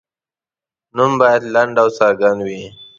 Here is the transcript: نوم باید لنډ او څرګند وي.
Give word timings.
نوم 0.95 1.11
باید 1.21 1.43
لنډ 1.53 1.75
او 1.83 1.89
څرګند 1.99 2.39
وي. 2.47 2.63